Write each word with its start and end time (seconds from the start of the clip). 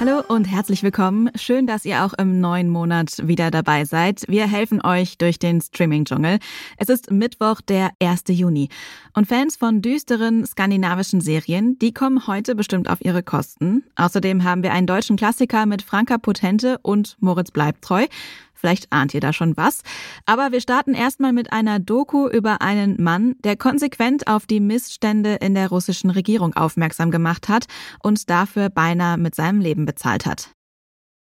Hallo 0.00 0.22
und 0.26 0.46
herzlich 0.46 0.82
willkommen. 0.82 1.28
Schön, 1.34 1.66
dass 1.66 1.84
ihr 1.84 2.06
auch 2.06 2.14
im 2.14 2.40
neuen 2.40 2.70
Monat 2.70 3.18
wieder 3.22 3.50
dabei 3.50 3.84
seid. 3.84 4.24
Wir 4.28 4.46
helfen 4.46 4.80
euch 4.82 5.18
durch 5.18 5.38
den 5.38 5.60
Streaming-Dschungel. 5.60 6.38
Es 6.78 6.88
ist 6.88 7.10
Mittwoch, 7.10 7.60
der 7.60 7.90
1. 8.00 8.22
Juni. 8.28 8.70
Und 9.12 9.26
Fans 9.26 9.58
von 9.58 9.82
düsteren 9.82 10.46
skandinavischen 10.46 11.20
Serien, 11.20 11.78
die 11.80 11.92
kommen 11.92 12.26
heute 12.26 12.54
bestimmt 12.54 12.88
auf 12.88 13.04
ihre 13.04 13.22
Kosten. 13.22 13.84
Außerdem 13.94 14.42
haben 14.42 14.62
wir 14.62 14.72
einen 14.72 14.86
deutschen 14.86 15.16
Klassiker 15.16 15.66
mit 15.66 15.82
Franka 15.82 16.16
Potente 16.16 16.78
und 16.80 17.18
Moritz 17.20 17.50
bleibt 17.50 17.82
treu. 17.82 18.06
Vielleicht 18.60 18.92
ahnt 18.92 19.14
ihr 19.14 19.20
da 19.20 19.32
schon 19.32 19.56
was. 19.56 19.82
Aber 20.26 20.52
wir 20.52 20.60
starten 20.60 20.94
erstmal 20.94 21.32
mit 21.32 21.52
einer 21.52 21.78
Doku 21.78 22.28
über 22.28 22.60
einen 22.60 23.02
Mann, 23.02 23.36
der 23.42 23.56
konsequent 23.56 24.26
auf 24.26 24.46
die 24.46 24.60
Missstände 24.60 25.36
in 25.36 25.54
der 25.54 25.68
russischen 25.68 26.10
Regierung 26.10 26.54
aufmerksam 26.54 27.10
gemacht 27.10 27.48
hat 27.48 27.64
und 28.02 28.28
dafür 28.28 28.68
beinahe 28.68 29.16
mit 29.16 29.34
seinem 29.34 29.60
Leben 29.60 29.86
bezahlt 29.86 30.26
hat. 30.26 30.50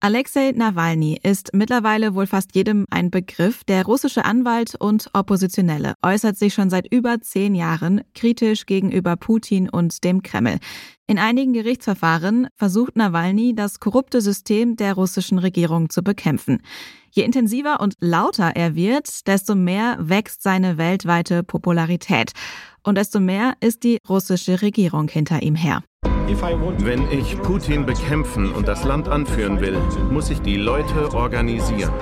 Alexei 0.00 0.52
Nawalny 0.54 1.18
ist 1.22 1.54
mittlerweile 1.54 2.14
wohl 2.14 2.26
fast 2.26 2.54
jedem 2.54 2.84
ein 2.90 3.10
Begriff. 3.10 3.64
Der 3.64 3.86
russische 3.86 4.26
Anwalt 4.26 4.74
und 4.78 5.08
Oppositionelle 5.14 5.94
äußert 6.04 6.36
sich 6.36 6.52
schon 6.52 6.68
seit 6.68 6.92
über 6.92 7.22
zehn 7.22 7.54
Jahren 7.54 8.02
kritisch 8.14 8.66
gegenüber 8.66 9.16
Putin 9.16 9.70
und 9.70 10.04
dem 10.04 10.22
Kreml. 10.22 10.58
In 11.06 11.18
einigen 11.18 11.54
Gerichtsverfahren 11.54 12.48
versucht 12.56 12.94
Nawalny, 12.94 13.54
das 13.54 13.80
korrupte 13.80 14.20
System 14.20 14.76
der 14.76 14.92
russischen 14.92 15.38
Regierung 15.38 15.88
zu 15.88 16.02
bekämpfen. 16.02 16.60
Je 17.10 17.22
intensiver 17.22 17.80
und 17.80 17.94
lauter 17.98 18.52
er 18.54 18.74
wird, 18.74 19.26
desto 19.26 19.54
mehr 19.54 19.96
wächst 19.98 20.42
seine 20.42 20.76
weltweite 20.76 21.42
Popularität. 21.42 22.32
Und 22.82 22.98
desto 22.98 23.18
mehr 23.18 23.54
ist 23.60 23.82
die 23.82 23.98
russische 24.06 24.60
Regierung 24.60 25.08
hinter 25.08 25.42
ihm 25.42 25.54
her. 25.54 25.82
Wenn 26.78 27.10
ich 27.10 27.40
Putin 27.42 27.86
bekämpfen 27.86 28.52
und 28.52 28.66
das 28.66 28.84
Land 28.84 29.08
anführen 29.08 29.60
will, 29.60 29.78
muss 30.10 30.30
ich 30.30 30.40
die 30.42 30.56
Leute 30.56 31.14
organisieren. 31.14 31.92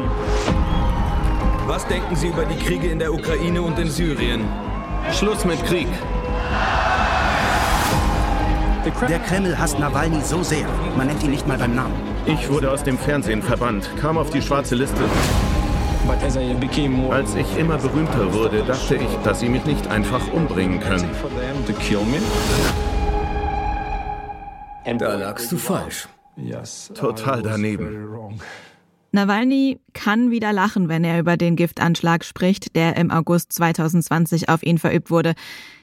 Was 1.66 1.86
denken 1.86 2.16
Sie 2.16 2.28
über 2.28 2.44
die 2.44 2.56
Kriege 2.56 2.88
in 2.88 2.98
der 2.98 3.12
Ukraine 3.12 3.62
und 3.62 3.78
in 3.78 3.90
Syrien? 3.90 4.42
Schluss 5.12 5.44
mit 5.44 5.62
Krieg. 5.64 5.88
Der 9.08 9.18
Kreml 9.18 9.58
hasst 9.58 9.78
Nawalny 9.78 10.20
so 10.22 10.42
sehr, 10.42 10.66
man 10.96 11.06
nennt 11.06 11.22
ihn 11.22 11.30
nicht 11.30 11.46
mal 11.46 11.56
beim 11.56 11.74
Namen. 11.74 11.94
Ich 12.26 12.50
wurde 12.50 12.70
aus 12.70 12.82
dem 12.82 12.98
Fernsehen 12.98 13.42
verbannt, 13.42 13.90
kam 14.00 14.18
auf 14.18 14.30
die 14.30 14.42
schwarze 14.42 14.74
Liste. 14.74 15.02
Als 17.10 17.34
ich 17.34 17.58
immer 17.58 17.78
berühmter 17.78 18.32
wurde, 18.34 18.62
dachte 18.62 18.96
ich, 18.96 19.08
dass 19.22 19.40
sie 19.40 19.48
mich 19.48 19.64
nicht 19.64 19.88
einfach 19.88 20.20
umbringen 20.32 20.80
können. 20.80 21.10
Da 24.86 25.14
lagst 25.14 25.50
du 25.50 25.56
falsch. 25.56 26.08
Total 26.94 27.42
daneben. 27.42 28.38
Nawalny 29.12 29.78
kann 29.92 30.32
wieder 30.32 30.52
lachen, 30.52 30.88
wenn 30.88 31.04
er 31.04 31.20
über 31.20 31.36
den 31.36 31.54
Giftanschlag 31.54 32.24
spricht, 32.24 32.74
der 32.74 32.96
im 32.96 33.12
August 33.12 33.52
2020 33.52 34.48
auf 34.48 34.64
ihn 34.64 34.78
verübt 34.78 35.08
wurde. 35.10 35.34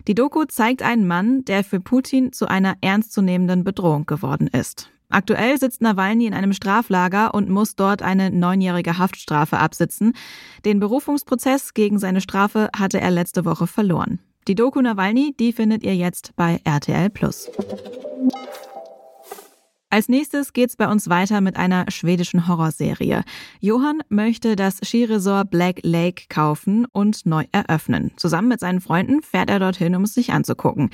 Die 0.08 0.16
Doku 0.16 0.43
zeigt 0.43 0.83
einen 0.83 1.08
Mann, 1.08 1.45
der 1.45 1.63
für 1.63 1.80
Putin 1.80 2.33
zu 2.33 2.47
einer 2.47 2.75
ernstzunehmenden 2.81 3.63
Bedrohung 3.63 4.05
geworden 4.05 4.47
ist. 4.47 4.91
Aktuell 5.09 5.58
sitzt 5.58 5.81
Nawalny 5.81 6.25
in 6.25 6.33
einem 6.33 6.52
Straflager 6.52 7.33
und 7.33 7.49
muss 7.49 7.75
dort 7.75 8.02
eine 8.02 8.31
neunjährige 8.31 8.97
Haftstrafe 8.97 9.58
absitzen. 9.59 10.13
Den 10.65 10.80
Berufungsprozess 10.80 11.73
gegen 11.73 11.99
seine 11.99 12.20
Strafe 12.20 12.70
hatte 12.77 12.99
er 12.99 13.11
letzte 13.11 13.45
Woche 13.45 13.67
verloren. 13.67 14.20
Die 14.47 14.55
Doku 14.55 14.81
Nawalny, 14.81 15.36
die 15.39 15.53
findet 15.53 15.83
ihr 15.83 15.95
jetzt 15.95 16.33
bei 16.36 16.59
RTL 16.65 17.09
Plus. 17.09 17.49
Als 19.93 20.07
nächstes 20.07 20.53
geht's 20.53 20.77
bei 20.77 20.87
uns 20.87 21.09
weiter 21.09 21.41
mit 21.41 21.57
einer 21.57 21.83
schwedischen 21.91 22.47
Horrorserie. 22.47 23.23
Johann 23.59 23.99
möchte 24.07 24.55
das 24.55 24.79
Skiresort 24.81 25.52
Black 25.52 25.81
Lake 25.83 26.23
kaufen 26.29 26.87
und 26.93 27.25
neu 27.25 27.43
eröffnen. 27.52 28.11
Zusammen 28.15 28.47
mit 28.47 28.61
seinen 28.61 28.79
Freunden 28.79 29.21
fährt 29.21 29.49
er 29.49 29.59
dorthin, 29.59 29.93
um 29.97 30.03
es 30.03 30.13
sich 30.13 30.31
anzugucken. 30.31 30.91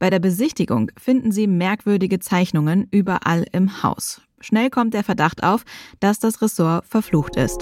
Bei 0.00 0.10
der 0.10 0.18
Besichtigung 0.18 0.90
finden 0.98 1.30
sie 1.30 1.46
merkwürdige 1.46 2.18
Zeichnungen 2.18 2.88
überall 2.90 3.46
im 3.52 3.84
Haus. 3.84 4.20
Schnell 4.40 4.68
kommt 4.68 4.94
der 4.94 5.04
Verdacht 5.04 5.44
auf, 5.44 5.62
dass 6.00 6.18
das 6.18 6.42
Ressort 6.42 6.84
verflucht 6.86 7.36
ist. 7.36 7.60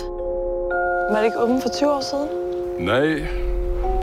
Det 1.11 1.25
ikke 1.27 1.43
åbent 1.43 1.63
for 1.63 1.71
20 1.71 1.87
år 1.87 2.01
siden? 2.01 2.29
Nej, 2.79 3.29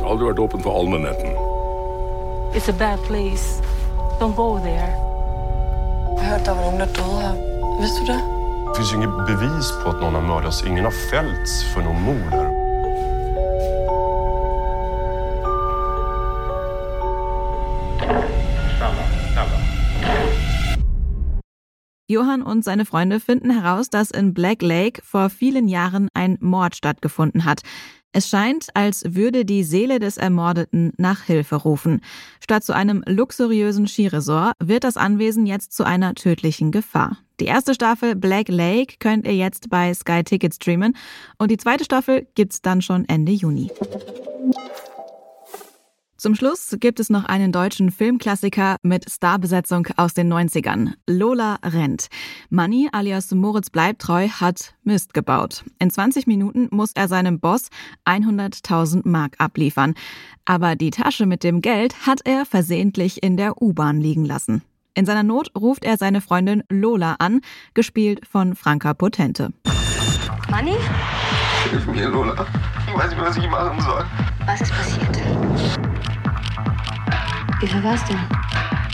aldrig 0.03 0.27
varit 0.27 0.39
öppen 0.39 0.61
för 0.61 0.79
allmänheten. 0.79 1.31
It's 2.53 2.69
a 2.69 2.73
bad 2.73 2.99
place. 3.07 3.61
Don't 4.19 4.35
go 4.35 4.59
there. 4.59 5.04
Jeg 6.13 6.23
har 6.23 6.37
hørt, 6.37 6.45
der 6.45 6.53
var 6.53 6.61
nogen, 6.61 6.79
der 6.79 6.89
døde 6.97 7.21
her. 7.25 7.35
Vidste 7.81 7.99
du 8.01 8.05
det? 8.13 8.21
Det 8.67 8.75
finns 8.77 8.91
ju 8.91 8.95
inget 8.95 9.15
bevis 9.31 9.67
på 9.83 9.89
att 9.89 9.99
någon 10.01 10.13
har 10.13 10.21
mördats. 10.21 10.63
Ingen 10.63 10.83
har 10.83 10.95
fällts 11.11 11.51
för 11.73 11.81
någon 11.81 12.01
mord 12.01 12.31
här. 12.31 12.65
Johann 22.07 22.43
und 22.43 22.63
seine 22.63 22.85
Freunde 22.85 23.19
finden 23.19 23.49
heraus, 23.49 23.89
dass 23.89 24.11
in 24.11 24.35
Black 24.35 24.61
Lake 24.61 25.01
vor 25.03 25.29
vielen 25.39 25.67
Jahren 25.67 26.09
ein 26.13 26.37
Mord 26.39 26.75
stattgefunden 26.75 27.45
hat. 27.45 27.63
Es 28.17 28.29
scheint, 28.29 28.69
als 28.75 29.03
würde 29.05 29.43
die 29.43 29.65
Seele 29.65 29.99
des 29.99 30.15
Ermordeten 30.15 30.93
nach 30.95 31.23
Hilfe 31.23 31.57
rufen. 31.57 31.99
Statt 32.39 32.63
zu 32.63 32.71
einem 32.71 33.03
luxuriösen 33.05 33.89
Skiresort 33.89 34.53
wird 34.63 34.85
das 34.85 34.95
Anwesen 34.95 35.45
jetzt 35.45 35.73
zu 35.73 35.83
einer 35.83 36.15
tödlichen 36.15 36.71
Gefahr. 36.71 37.17
Die 37.41 37.45
erste 37.45 37.73
Staffel 37.73 38.15
Black 38.15 38.47
Lake 38.47 38.95
könnt 38.99 39.27
ihr 39.27 39.35
jetzt 39.35 39.69
bei 39.69 39.93
Sky 39.93 40.23
Ticket 40.23 40.55
streamen 40.55 40.95
und 41.39 41.51
die 41.51 41.57
zweite 41.57 41.83
Staffel 41.83 42.25
gibt's 42.35 42.61
dann 42.61 42.81
schon 42.81 43.03
Ende 43.03 43.33
Juni. 43.33 43.69
Zum 46.25 46.33
Schluss 46.33 46.75
gibt 46.79 46.99
es 46.99 47.11
noch 47.11 47.25
einen 47.25 47.51
deutschen 47.51 47.91
Filmklassiker 47.91 48.77
mit 48.81 49.11
Starbesetzung 49.11 49.87
aus 49.95 50.15
den 50.15 50.33
90ern. 50.33 50.93
Lola 51.07 51.59
rennt. 51.63 52.07
Manny 52.49 52.89
alias 52.91 53.29
Moritz 53.29 53.69
Bleibtreu 53.69 54.27
hat 54.27 54.73
Mist 54.83 55.13
gebaut. 55.13 55.63
In 55.77 55.91
20 55.91 56.25
Minuten 56.25 56.67
muss 56.71 56.93
er 56.95 57.07
seinem 57.09 57.39
Boss 57.39 57.69
100.000 58.05 59.01
Mark 59.07 59.35
abliefern. 59.37 59.93
Aber 60.45 60.75
die 60.75 60.89
Tasche 60.89 61.27
mit 61.27 61.43
dem 61.43 61.61
Geld 61.61 62.07
hat 62.07 62.21
er 62.23 62.47
versehentlich 62.47 63.21
in 63.21 63.37
der 63.37 63.61
U-Bahn 63.61 64.01
liegen 64.01 64.25
lassen. 64.25 64.63
In 64.95 65.05
seiner 65.05 65.21
Not 65.21 65.51
ruft 65.55 65.85
er 65.85 65.97
seine 65.97 66.21
Freundin 66.21 66.63
Lola 66.69 67.17
an, 67.19 67.41
gespielt 67.75 68.25
von 68.27 68.55
Franka 68.55 68.95
Potente. 68.95 69.53
Manni? 70.49 70.73
Hilf 71.69 71.85
mir, 71.85 72.09
Lola. 72.09 72.47
Ich 72.87 72.97
weiß 72.97 73.11
nicht, 73.11 73.21
was 73.21 73.37
ich 73.37 73.47
machen 73.47 73.79
soll. 73.79 74.03
Was 74.47 74.61
ist 74.61 74.71
passiert? 74.71 75.44
Wie 77.65 77.71
viel 77.71 77.83
war's 77.83 78.03
denn? 78.05 78.19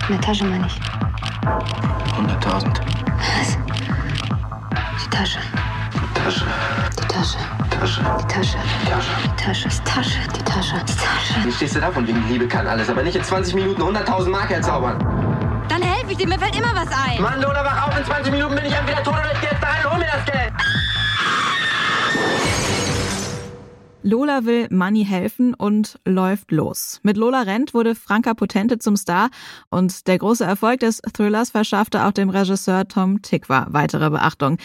In 0.08 0.16
der 0.16 0.22
Tasche 0.22 0.46
meine 0.46 0.66
ich. 0.66 0.80
100.000. 2.16 2.80
Was? 3.18 3.58
Die 5.04 5.09
Tasche. 5.09 5.40
Die 5.94 6.14
Tasche. 6.18 6.46
Die 6.98 7.08
Tasche. 7.09 7.38
Tasche. 7.68 8.02
Die 8.22 8.28
Tasche. 8.28 8.56
Tasche. 8.56 8.58
Die 8.64 9.36
Tasche. 9.36 9.68
Die 9.68 9.84
Tasche. 9.84 10.20
Die 10.24 10.44
Tasche. 10.44 10.76
Die 10.88 10.94
Tasche. 10.96 11.44
Wie 11.44 11.52
stehst 11.52 11.76
du 11.76 11.82
da 11.82 11.92
von 11.92 12.08
wegen 12.08 12.26
Liebe 12.30 12.48
kann 12.48 12.66
alles, 12.66 12.90
aber 12.90 13.04
nicht 13.04 13.18
in 13.18 13.24
20 13.26 13.56
Minuten 13.56 13.82
100.000 13.82 14.30
Mark 14.30 14.50
herzaubern? 14.50 14.98
Dann 15.68 15.82
helfe 15.82 16.12
ich 16.14 16.18
dir, 16.18 16.30
mir 16.30 16.40
fällt 16.40 16.56
immer 16.56 16.73
was 16.73 16.88
ein. 16.88 17.22
Mann, 17.22 17.41
Lola, 17.41 17.66
wach 17.66 17.90
auf, 17.90 18.00
in 18.00 18.06
20 18.06 18.32
Minuten 18.32 18.56
bin 18.56 18.64
ich 18.64 18.73
entweder 18.73 19.03
tot 19.03 19.16
oder 19.16 19.34
ich 19.34 19.41
geh 19.41 19.47
jetzt 19.47 19.62
da 19.62 19.68
rein 19.68 19.91
hol 19.91 20.00
mir 20.00 20.06
das 20.06 20.23
Geld. 20.23 20.53
Lola 24.03 24.46
will 24.46 24.68
Money 24.72 25.06
helfen 25.06 25.53
und 25.53 26.00
läuft 26.06 26.52
los. 26.52 27.00
Mit 27.03 27.18
Lola 27.18 27.42
rennt 27.42 27.76
wurde 27.76 27.94
Franka 27.94 28.34
Potente 28.34 28.80
zum 28.80 28.96
Star 28.96 29.30
und 29.70 30.08
der 30.08 30.18
große 30.18 30.44
Erfolg 30.44 30.80
des 30.80 31.02
Thrillers 31.14 31.52
verschaffte 31.52 32.06
auch 32.06 32.12
dem 32.12 32.30
Regisseur 32.30 32.88
Tom 32.88 33.22
Tikva 33.22 33.68
weitere 33.70 34.09
Beachtung. 34.09 34.58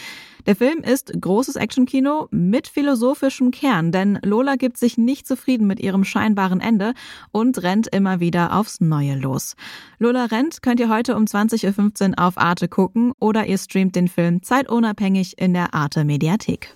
Der 0.47 0.57
Film 0.57 0.79
ist 0.79 1.13
großes 1.21 1.57
Actionkino 1.57 2.29
mit 2.31 2.67
philosophischem 2.69 3.51
Kern, 3.51 3.93
denn 3.93 4.19
Lola 4.23 4.57
gibt 4.57 4.79
sich 4.79 4.97
nicht 4.97 5.27
zufrieden 5.27 5.67
mit 5.67 5.81
ihrem 5.81 6.05
scheinbaren 6.05 6.61
Ende 6.61 6.95
und 7.31 7.63
rennt 7.63 7.89
immer 7.89 8.21
wieder 8.21 8.57
aufs 8.57 8.81
Neue 8.81 9.17
los. 9.17 9.55
Lola 9.99 10.27
rennt 10.27 10.63
könnt 10.63 10.81
ihr 10.81 10.89
heute 10.89 11.15
um 11.15 11.25
20.15 11.25 12.11
Uhr 12.11 12.25
auf 12.25 12.39
Arte 12.39 12.69
gucken 12.69 13.13
oder 13.19 13.47
ihr 13.47 13.59
streamt 13.59 13.97
den 13.97 14.09
Film 14.09 14.43
zeitunabhängig 14.43 15.39
in 15.39 15.53
der 15.53 15.75
Arte 15.75 16.05
Mediathek. 16.05 16.75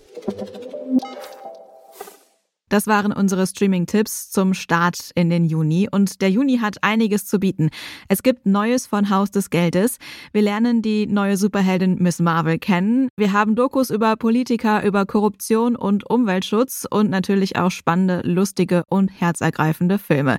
Das 2.70 2.86
waren 2.86 3.12
unsere 3.12 3.46
Streaming-Tipps 3.46 4.30
zum 4.30 4.54
Start 4.54 5.10
in 5.16 5.28
den 5.28 5.44
Juni. 5.44 5.88
Und 5.90 6.22
der 6.22 6.30
Juni 6.30 6.58
hat 6.58 6.82
einiges 6.82 7.26
zu 7.26 7.40
bieten. 7.40 7.68
Es 8.08 8.22
gibt 8.22 8.46
Neues 8.46 8.86
von 8.86 9.10
Haus 9.10 9.32
des 9.32 9.50
Geldes. 9.50 9.98
Wir 10.32 10.42
lernen 10.42 10.80
die 10.80 11.08
neue 11.08 11.36
Superheldin 11.36 11.96
Miss 12.00 12.20
Marvel 12.20 12.58
kennen. 12.58 13.08
Wir 13.16 13.32
haben 13.32 13.56
Dokus 13.56 13.90
über 13.90 14.14
Politiker, 14.16 14.84
über 14.84 15.04
Korruption 15.04 15.74
und 15.74 16.08
Umweltschutz 16.08 16.86
und 16.88 17.10
natürlich 17.10 17.56
auch 17.56 17.72
spannende, 17.72 18.20
lustige 18.22 18.84
und 18.88 19.08
herzergreifende 19.08 19.98
Filme. 19.98 20.38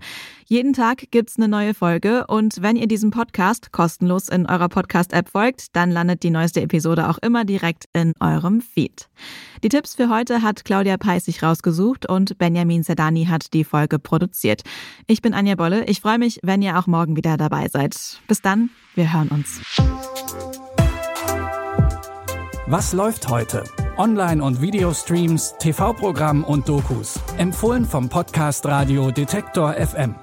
Jeden 0.51 0.73
Tag 0.73 1.11
gibt's 1.11 1.37
eine 1.37 1.47
neue 1.47 1.73
Folge 1.73 2.27
und 2.27 2.61
wenn 2.61 2.75
ihr 2.75 2.87
diesem 2.87 3.11
Podcast 3.11 3.71
kostenlos 3.71 4.27
in 4.27 4.45
eurer 4.45 4.67
Podcast-App 4.67 5.29
folgt, 5.29 5.75
dann 5.77 5.91
landet 5.91 6.23
die 6.23 6.29
neueste 6.29 6.61
Episode 6.61 7.09
auch 7.09 7.17
immer 7.19 7.45
direkt 7.45 7.85
in 7.93 8.13
eurem 8.19 8.59
Feed. 8.59 9.07
Die 9.63 9.69
Tipps 9.69 9.95
für 9.95 10.09
heute 10.09 10.41
hat 10.41 10.65
Claudia 10.65 10.97
Peissig 10.97 11.41
rausgesucht 11.41 12.09
und 12.21 12.37
Benjamin 12.37 12.83
Sedani 12.83 13.25
hat 13.25 13.53
die 13.53 13.63
Folge 13.63 13.97
produziert. 13.97 14.61
Ich 15.07 15.21
bin 15.21 15.33
Anja 15.33 15.55
Bolle. 15.55 15.85
Ich 15.85 16.01
freue 16.01 16.19
mich, 16.19 16.39
wenn 16.43 16.61
ihr 16.61 16.77
auch 16.77 16.85
morgen 16.85 17.15
wieder 17.15 17.35
dabei 17.35 17.67
seid. 17.67 18.21
Bis 18.27 18.41
dann, 18.41 18.69
wir 18.93 19.11
hören 19.11 19.29
uns. 19.29 19.61
Was 22.67 22.93
läuft 22.93 23.27
heute? 23.27 23.63
Online- 23.97 24.43
und 24.43 24.61
Videostreams, 24.61 25.55
TV-Programm 25.59 26.43
und 26.43 26.69
Dokus. 26.69 27.19
Empfohlen 27.37 27.85
vom 27.85 28.07
Podcast 28.07 28.65
Radio 28.67 29.11
Detektor 29.11 29.73
FM. 29.73 30.15